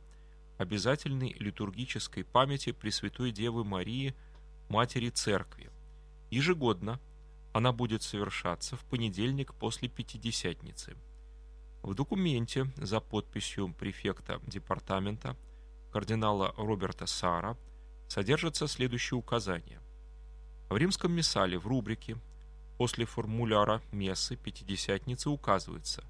обязательной 0.57 1.33
литургической 1.33 2.23
памяти 2.23 2.71
Пресвятой 2.71 3.31
Девы 3.31 3.65
Марии, 3.65 4.15
Матери 4.69 5.09
Церкви. 5.09 5.69
Ежегодно 6.31 7.01
она 7.51 7.73
будет 7.73 8.01
совершаться 8.01 8.77
в 8.77 8.85
понедельник 8.85 9.53
после 9.53 9.89
Пятидесятницы. 9.89 10.95
В 11.83 11.93
документе 11.93 12.71
за 12.77 13.01
подписью 13.01 13.73
префекта 13.73 14.39
департамента 14.47 15.35
кардинала 15.91 16.53
Роберта 16.55 17.07
Сара 17.07 17.57
содержатся 18.07 18.67
следующие 18.67 19.17
указания. 19.17 19.81
В 20.69 20.77
римском 20.77 21.11
миссале 21.11 21.59
в 21.59 21.67
рубрике 21.67 22.15
После 22.77 23.05
формуляра 23.05 23.81
мессы 23.91 24.35
Пятидесятницы 24.35 25.29
указывается, 25.29 26.03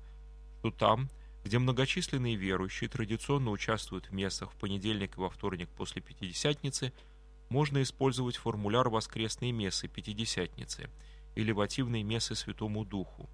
что 0.60 0.72
там, 0.72 1.10
где 1.46 1.60
многочисленные 1.60 2.36
верующие 2.36 2.90
традиционно 2.90 3.52
участвуют 3.52 4.08
в 4.08 4.12
мессах 4.12 4.52
в 4.52 4.56
понедельник 4.58 5.16
и 5.16 5.20
во 5.20 5.30
вторник 5.30 5.70
после 5.70 6.02
Пятидесятницы, 6.02 6.92
можно 7.50 7.82
использовать 7.82 8.36
формуляр 8.36 8.90
воскресной 8.90 9.54
мессы 9.54 9.88
Пятидесятницы 9.88 10.90
или 11.36 11.54
вативной 11.54 12.04
мессы 12.04 12.36
Святому 12.36 12.84
Духу. 12.84 13.30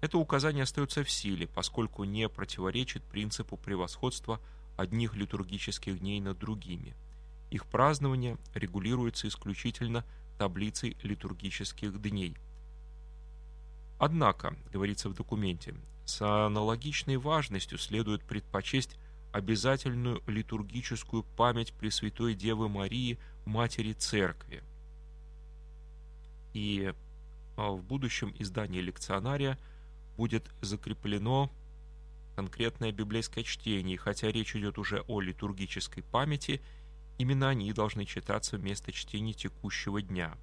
Это 0.00 0.16
указание 0.16 0.62
остается 0.62 1.04
в 1.04 1.10
силе, 1.10 1.46
поскольку 1.46 2.04
не 2.04 2.30
противоречит 2.30 3.02
принципу 3.04 3.58
превосходства 3.58 4.40
одних 4.78 5.14
литургических 5.14 5.98
дней 5.98 6.20
над 6.20 6.38
другими. 6.38 6.96
их 7.50 7.66
празднование 7.66 8.36
регулируется 8.54 9.28
исключительно 9.28 10.04
таблицей 10.38 10.96
литургических 11.02 12.00
дней. 12.00 12.36
Однако, 14.04 14.54
говорится 14.70 15.08
в 15.08 15.14
документе, 15.14 15.74
с 16.04 16.20
аналогичной 16.20 17.16
важностью 17.16 17.78
следует 17.78 18.22
предпочесть 18.22 18.98
обязательную 19.32 20.22
литургическую 20.26 21.22
память 21.22 21.72
Пресвятой 21.72 22.34
Девы 22.34 22.68
Марии, 22.68 23.18
Матери 23.46 23.94
Церкви. 23.94 24.62
И 26.52 26.92
а, 27.56 27.70
в 27.70 27.82
будущем 27.82 28.34
издании 28.38 28.82
лекционария 28.82 29.58
будет 30.18 30.50
закреплено 30.60 31.50
конкретное 32.36 32.92
библейское 32.92 33.42
чтение, 33.42 33.96
хотя 33.96 34.30
речь 34.30 34.54
идет 34.54 34.76
уже 34.76 35.00
о 35.08 35.22
литургической 35.22 36.02
памяти, 36.02 36.60
именно 37.16 37.48
они 37.48 37.72
должны 37.72 38.04
читаться 38.04 38.58
вместо 38.58 38.92
чтения 38.92 39.32
текущего 39.32 40.02
дня. 40.02 40.36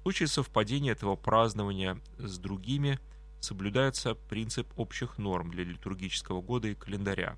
В 0.00 0.02
случае 0.02 0.28
совпадения 0.28 0.92
этого 0.92 1.16
празднования 1.16 2.00
с 2.18 2.38
другими 2.38 2.98
соблюдается 3.40 4.14
принцип 4.14 4.66
общих 4.76 5.18
норм 5.18 5.50
для 5.50 5.64
литургического 5.64 6.40
года 6.40 6.68
и 6.68 6.74
календаря. 6.74 7.36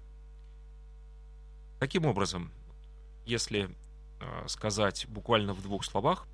Таким 1.79 2.07
образом, 2.07 2.53
если 3.27 3.77
э, 4.21 4.49
сказать 4.49 5.07
буквально 5.09 5.55
в 5.55 5.63
двух 5.63 5.85
словах, 5.85 6.27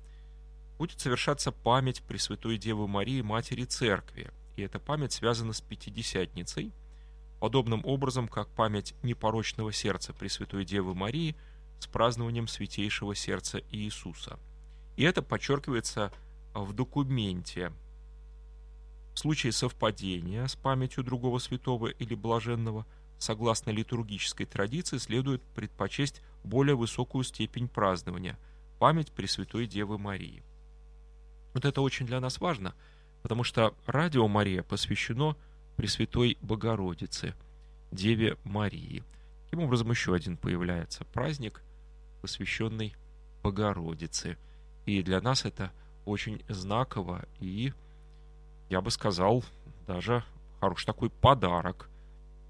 будет 0.77 0.99
совершаться 0.99 1.51
память 1.51 2.03
Пресвятой 2.03 2.57
Девы 2.57 2.87
Марии, 2.87 3.21
Матери 3.21 3.65
Церкви, 3.65 4.31
и 4.55 4.61
эта 4.61 4.79
память 4.79 5.13
связана 5.13 5.53
с 5.53 5.61
Пятидесятницей– 5.61 6.73
подобным 7.39 7.85
образом, 7.85 8.27
как 8.27 8.49
память 8.49 8.93
непорочного 9.01 9.71
сердца 9.71 10.13
Пресвятой 10.13 10.65
Девы 10.65 10.93
Марии 10.93 11.35
с 11.79 11.87
празднованием 11.87 12.47
Святейшего 12.47 13.15
Сердца 13.15 13.61
Иисуса. 13.71 14.37
И 14.99 15.03
это 15.03 15.21
подчеркивается 15.21 16.11
в 16.53 16.73
документе. 16.73 17.71
В 19.13 19.19
случае 19.19 19.53
совпадения 19.53 20.45
с 20.45 20.57
памятью 20.57 21.05
другого 21.05 21.39
святого 21.39 21.87
или 21.87 22.15
блаженного, 22.15 22.85
согласно 23.17 23.69
литургической 23.69 24.45
традиции, 24.45 24.97
следует 24.97 25.41
предпочесть 25.55 26.21
более 26.43 26.75
высокую 26.75 27.23
степень 27.23 27.69
празднования– 27.69 28.37
память 28.79 29.13
Пресвятой 29.13 29.67
Девы 29.67 29.97
Марии. 29.97 30.43
Вот 31.53 31.63
это 31.63 31.79
очень 31.79 32.05
для 32.05 32.19
нас 32.19 32.41
важно, 32.41 32.75
потому 33.21 33.45
что 33.45 33.73
Радио 33.85 34.27
Мария 34.27 34.63
посвящено– 34.63 35.37
Пресвятой 35.77 36.37
Богородице, 36.41 37.35
Деве 37.89 38.35
Марии. 38.43 39.05
Таким 39.45 39.61
образом, 39.61 39.91
еще 39.91 40.13
один 40.13 40.35
появляется 40.35 41.05
праздник, 41.05 41.63
посвященный 42.21 42.97
Богородице. 43.43 44.37
И 44.89 45.03
для 45.03 45.21
нас 45.21 45.45
это 45.45 45.71
очень 46.05 46.41
знаково 46.49 47.23
и, 47.39 47.73
я 48.69 48.81
бы 48.81 48.89
сказал, 48.89 49.45
даже 49.85 50.23
хороший 50.59 50.87
такой 50.87 51.11
подарок 51.11 51.91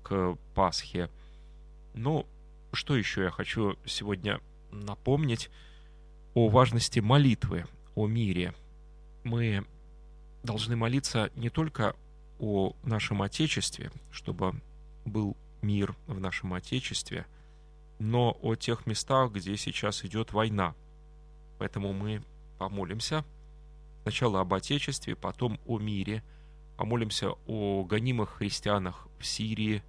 к 0.04 0.38
Пасхе. 0.56 1.10
Ну, 1.94 2.26
что 2.72 2.96
еще 2.96 3.24
я 3.24 3.30
хочу 3.30 3.78
сегодня 3.86 4.40
напомнить 4.72 5.50
о 6.34 6.48
важности 6.48 7.02
молитвы, 7.02 7.66
о 7.94 8.08
мире. 8.08 8.54
Мы 9.26 9.66
должны 10.42 10.78
молиться 10.78 11.32
не 11.36 11.50
только 11.50 11.94
о 12.40 12.74
нашем 12.84 13.22
Отечестве, 13.22 13.92
чтобы 14.12 14.62
был 15.04 15.36
мир 15.62 15.94
в 16.08 16.22
нашем 16.22 16.54
Отечестве, 16.54 17.26
но 18.00 18.38
о 18.42 18.56
тех 18.56 18.86
местах, 18.86 19.34
где 19.34 19.58
сейчас 19.58 20.06
идет 20.06 20.32
война. 20.32 20.74
Поэтому 21.60 21.94
мы 21.94 22.24
помолимся 22.58 23.24
сначала 24.02 24.42
об 24.42 24.54
Отечестве, 24.56 25.16
потом 25.16 25.60
о 25.68 25.78
мире, 25.78 26.24
помолимся 26.78 27.34
о 27.46 27.84
гонимых 27.84 28.38
христианах 28.38 29.08
в 29.20 29.26
Сирии, 29.26 29.84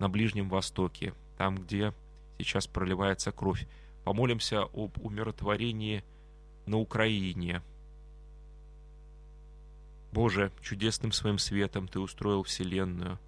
на 0.00 0.08
Ближнем 0.08 0.48
Востоке, 0.48 1.14
там, 1.38 1.58
где 1.58 1.94
сейчас 2.38 2.66
проливается 2.66 3.30
кровь. 3.30 3.68
Помолимся 4.02 4.62
об 4.62 4.98
умиротворении 5.00 6.02
на 6.66 6.78
Украине– 6.78 7.62
Боже, 10.12 10.52
чудесным 10.60 11.10
своим 11.10 11.38
светом 11.38 11.88
Ты 11.88 11.98
устроил 11.98 12.42
вселенную. 12.42 13.18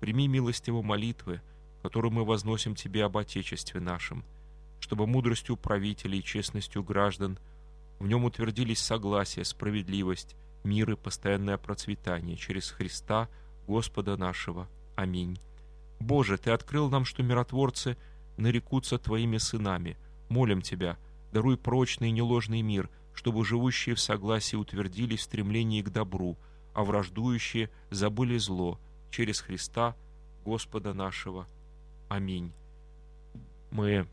Прими 0.00 0.26
милостиво 0.26 0.80
молитвы, 0.80 1.42
которые 1.82 2.10
мы 2.10 2.24
возносим 2.24 2.74
Тебе 2.74 3.04
об 3.04 3.18
Отечестве 3.18 3.80
нашем, 3.80 4.24
чтобы 4.82 5.06
мудростью 5.06 5.56
правителей 5.56 6.18
и 6.18 6.22
честностью 6.22 6.82
граждан 6.82 7.38
в 7.98 8.06
нем 8.06 8.24
утвердились 8.24 8.80
согласие, 8.80 9.46
справедливость, 9.46 10.36
мир 10.64 10.90
и 10.90 10.96
постоянное 10.96 11.56
процветание 11.56 12.36
через 12.36 12.70
Христа, 12.70 13.28
Господа 13.66 14.18
нашего. 14.18 14.68
Аминь. 14.96 15.38
Боже, 16.00 16.36
Ты 16.36 16.50
открыл 16.50 16.90
нам, 16.90 17.04
что 17.04 17.22
миротворцы 17.22 17.96
нарекутся 18.36 18.98
Твоими 18.98 19.38
сынами. 19.38 19.96
Молим 20.28 20.60
Тебя, 20.60 20.98
даруй 21.32 21.56
прочный 21.56 22.08
и 22.08 22.12
неложный 22.12 22.60
мир– 22.60 22.90
чтобы 23.14 23.44
живущие 23.44 23.94
в 23.94 24.00
согласии 24.00 24.56
утвердились 24.56 25.20
в 25.20 25.24
стремлении 25.24 25.82
к 25.82 25.90
добру, 25.90 26.38
а 26.74 26.84
враждующие 26.84 27.70
забыли 27.90 28.38
зло 28.38 28.80
через 29.10 29.40
Христа 29.40 29.96
Господа 30.44 30.94
нашего. 30.94 31.46
Аминь. 32.08 32.52
Мы 33.70 34.06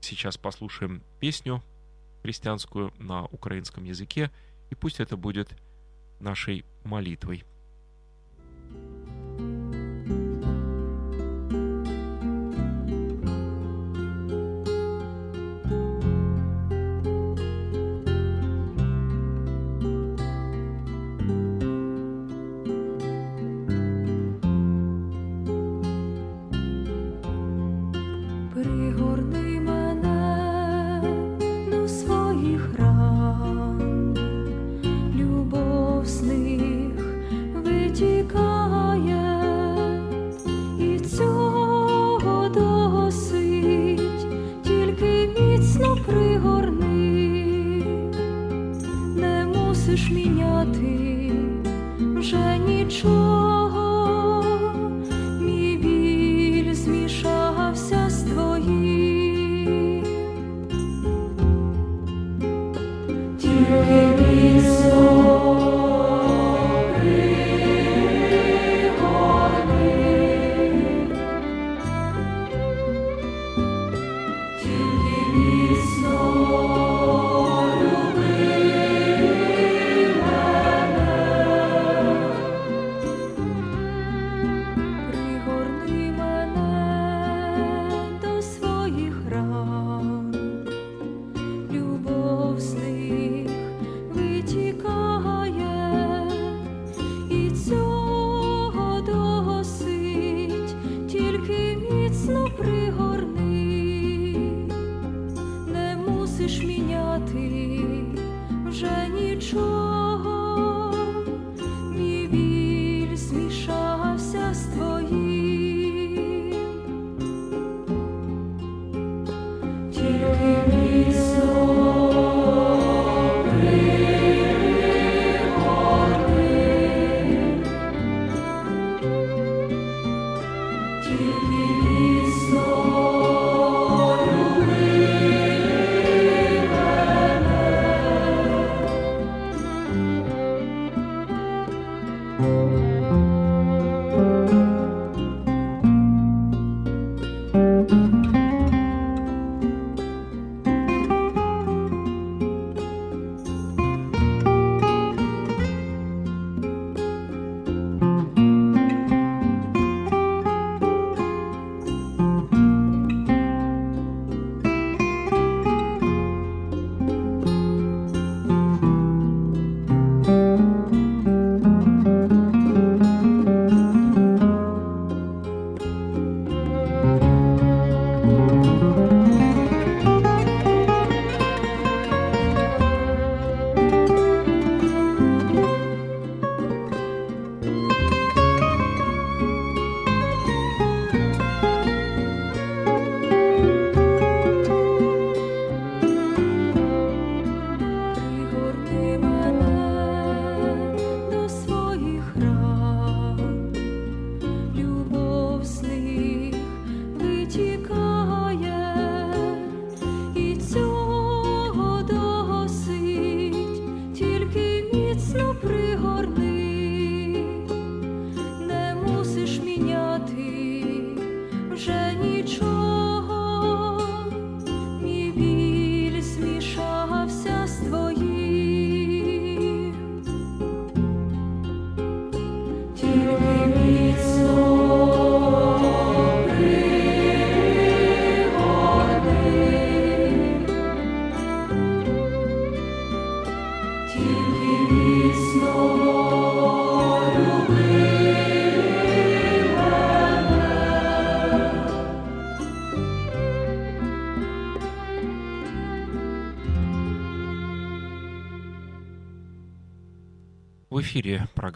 сейчас 0.00 0.36
послушаем 0.36 1.02
песню 1.20 1.62
христианскую 2.22 2.92
на 2.98 3.26
украинском 3.26 3.84
языке, 3.84 4.30
и 4.70 4.74
пусть 4.74 5.00
это 5.00 5.16
будет 5.16 5.54
нашей 6.20 6.64
молитвой. 6.84 7.44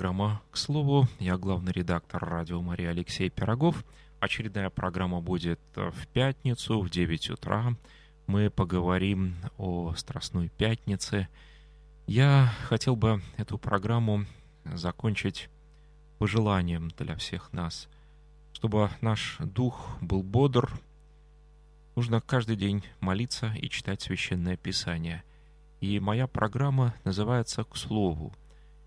Программа 0.04 0.42
«К 0.50 0.58
слову». 0.58 1.08
Я 1.18 1.38
главный 1.38 1.72
редактор 1.72 2.22
радио 2.22 2.60
Мария 2.60 2.90
Алексей 2.90 3.30
Пирогов. 3.30 3.82
Очередная 4.20 4.68
программа 4.68 5.22
будет 5.22 5.58
в 5.74 6.06
пятницу 6.08 6.78
в 6.80 6.90
9 6.90 7.30
утра. 7.30 7.74
Мы 8.26 8.50
поговорим 8.50 9.34
о 9.56 9.94
Страстной 9.96 10.50
Пятнице. 10.50 11.28
Я 12.06 12.52
хотел 12.68 12.96
бы 12.96 13.22
эту 13.38 13.56
программу 13.56 14.26
закончить 14.66 15.48
пожеланием 16.18 16.90
для 16.98 17.16
всех 17.16 17.54
нас. 17.54 17.88
Чтобы 18.52 18.90
наш 19.00 19.38
дух 19.38 19.96
был 20.02 20.22
бодр, 20.22 20.70
нужно 21.96 22.20
каждый 22.20 22.56
день 22.56 22.84
молиться 23.00 23.54
и 23.56 23.70
читать 23.70 24.02
Священное 24.02 24.58
Писание. 24.58 25.24
И 25.80 25.98
моя 25.98 26.26
программа 26.26 26.92
называется 27.04 27.64
«К 27.64 27.74
слову». 27.74 28.34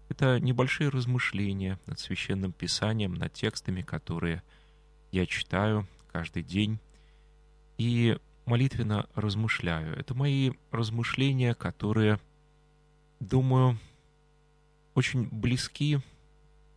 Это 0.10 0.40
небольшие 0.40 0.90
размышления 0.90 1.80
над 1.86 2.00
священным 2.00 2.54
писанием, 2.54 3.14
над 3.14 3.34
текстами, 3.34 3.82
которые 3.82 4.42
я 5.12 5.26
читаю 5.26 5.88
каждый 6.12 6.44
день 6.44 6.80
и 7.78 8.18
молитвенно 8.46 9.08
размышляю. 9.16 9.98
Это 9.98 10.14
мои 10.16 10.52
размышления, 10.72 11.54
которые, 11.54 12.20
думаю, 13.20 13.78
очень 14.96 15.28
близки 15.30 16.00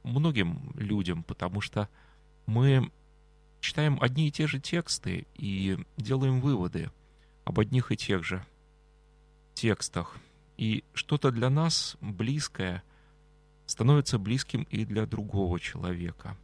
многим 0.03 0.73
людям, 0.75 1.23
потому 1.23 1.61
что 1.61 1.89
мы 2.47 2.91
читаем 3.61 3.99
одни 4.01 4.29
и 4.29 4.33
те 4.33 4.49
же 4.49 4.59
тексты 4.59 5.27
и 5.37 5.79
делаем 5.97 6.41
выводы 6.41 6.91
об 7.45 7.61
одних 7.61 7.93
и 7.93 7.97
тех 7.97 8.25
же 8.25 8.45
текстах. 9.55 10.17
И 10.57 10.83
что-то 10.95 11.31
для 11.31 11.49
нас 11.49 11.97
близкое– 12.01 12.83
становится 13.71 14.19
близким 14.19 14.65
и 14.65 14.85
для 14.85 15.07
другого 15.07 15.61
человека. 15.61 16.37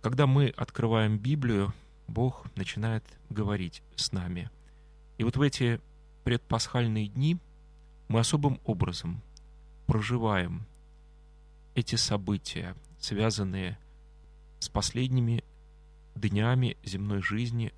Когда 0.00 0.28
мы 0.28 0.46
открываем 0.56 1.18
Библию, 1.18 1.74
Бог 2.06 2.46
начинает 2.54 3.02
говорить 3.30 3.82
с 3.96 4.12
нами. 4.12 4.48
И 5.18 5.24
вот 5.24 5.36
в 5.36 5.42
эти 5.42 5.80
предпасхальные 6.22 7.08
дни 7.08 7.36
мы 8.06 8.20
особым 8.20 8.60
образом 8.64 9.20
проживаем 9.86 10.66
эти 11.74 11.96
события, 11.96 12.76
связанные 13.00 13.76
с 14.60 14.68
последними 14.68 15.42
днями 16.14 16.76
земной 16.84 17.22
жизни 17.22 17.74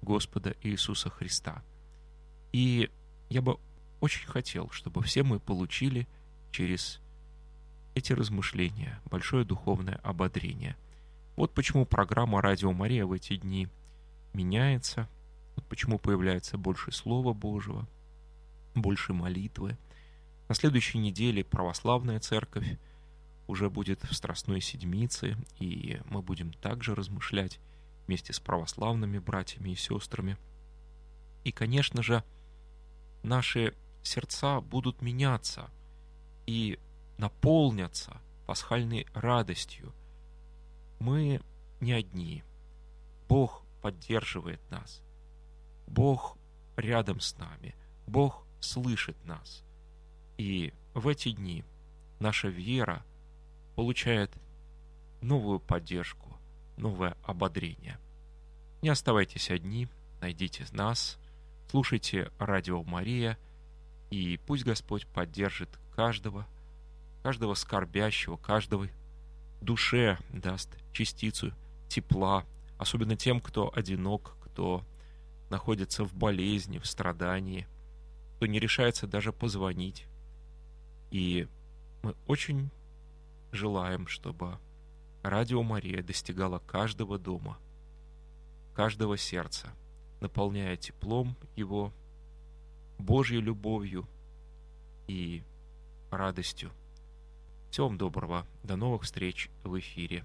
Господа 0.00 0.54
Иисуса 0.62 1.10
Христа. 1.10 1.64
И 2.52 2.88
я 3.30 3.42
бы 3.42 3.58
очень 3.98 4.28
хотел, 4.28 4.70
чтобы 4.70 5.02
все 5.02 5.24
мы 5.24 5.40
получили 5.40 6.06
через 6.52 7.00
эти 7.94 8.12
размышления, 8.12 9.00
большое 9.10 9.44
духовное 9.44 10.00
ободрение. 10.02 10.76
Вот 11.36 11.52
почему 11.52 11.86
программа 11.86 12.42
«Радио 12.42 12.72
Мария» 12.72 13.06
в 13.06 13.12
эти 13.12 13.36
дни 13.36 13.68
меняется, 14.32 15.08
вот 15.56 15.64
почему 15.66 15.98
появляется 15.98 16.58
больше 16.58 16.92
Слова 16.92 17.32
Божьего, 17.32 17.86
больше 18.74 19.12
молитвы. 19.12 19.76
На 20.48 20.54
следующей 20.54 20.98
неделе 20.98 21.44
православная 21.44 22.20
церковь 22.20 22.78
уже 23.46 23.70
будет 23.70 24.02
в 24.04 24.14
Страстной 24.14 24.60
Седмице, 24.60 25.36
и 25.58 26.00
мы 26.06 26.22
будем 26.22 26.52
также 26.52 26.94
размышлять 26.94 27.60
вместе 28.06 28.32
с 28.32 28.40
православными 28.40 29.18
братьями 29.18 29.70
и 29.70 29.76
сестрами. 29.76 30.36
И, 31.44 31.52
конечно 31.52 32.02
же, 32.02 32.24
наши 33.22 33.74
сердца 34.02 34.60
будут 34.60 35.02
меняться, 35.02 35.70
и 36.46 36.78
наполнятся 37.18 38.20
пасхальной 38.46 39.06
радостью. 39.14 39.92
Мы 40.98 41.40
не 41.80 41.92
одни. 41.92 42.42
Бог 43.28 43.62
поддерживает 43.82 44.60
нас. 44.70 45.02
Бог 45.86 46.36
рядом 46.76 47.20
с 47.20 47.36
нами. 47.38 47.74
Бог 48.06 48.46
слышит 48.60 49.16
нас. 49.24 49.62
И 50.36 50.72
в 50.94 51.08
эти 51.08 51.30
дни 51.30 51.64
наша 52.18 52.48
вера 52.48 53.04
получает 53.74 54.30
новую 55.20 55.60
поддержку, 55.60 56.36
новое 56.76 57.16
ободрение. 57.22 57.98
Не 58.82 58.90
оставайтесь 58.90 59.50
одни, 59.50 59.88
найдите 60.20 60.66
нас, 60.72 61.18
слушайте 61.70 62.30
Радио 62.38 62.82
Мария, 62.82 63.38
и 64.10 64.38
пусть 64.46 64.64
Господь 64.64 65.06
поддержит 65.06 65.68
каждого, 65.96 66.46
каждого 67.24 67.54
скорбящего, 67.54 68.36
каждого 68.36 68.86
душе 69.62 70.18
даст 70.28 70.76
частицу 70.92 71.54
тепла, 71.88 72.44
особенно 72.76 73.16
тем, 73.16 73.40
кто 73.40 73.72
одинок, 73.74 74.36
кто 74.42 74.84
находится 75.48 76.04
в 76.04 76.12
болезни, 76.12 76.78
в 76.78 76.86
страдании, 76.86 77.66
кто 78.36 78.44
не 78.44 78.60
решается 78.60 79.06
даже 79.06 79.32
позвонить. 79.32 80.06
И 81.10 81.48
мы 82.02 82.14
очень 82.26 82.70
желаем, 83.52 84.06
чтобы 84.06 84.58
Радио 85.22 85.62
Мария 85.62 86.02
достигала 86.02 86.58
каждого 86.58 87.18
дома, 87.18 87.56
каждого 88.74 89.16
сердца, 89.16 89.68
наполняя 90.20 90.76
теплом 90.76 91.38
его, 91.56 91.90
Божьей 92.98 93.40
любовью 93.40 94.06
и 95.06 95.42
радостью. 96.10 96.70
Всего 97.74 97.88
вам 97.88 97.98
доброго. 97.98 98.46
До 98.62 98.76
новых 98.76 99.02
встреч 99.02 99.50
в 99.64 99.76
эфире. 99.80 100.24